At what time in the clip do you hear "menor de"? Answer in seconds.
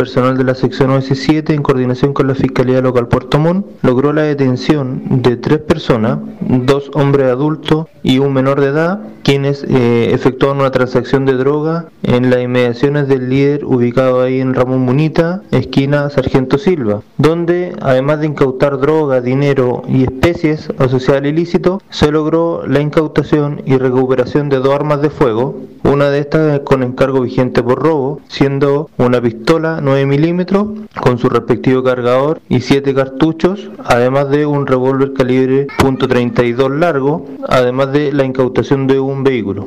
8.32-8.68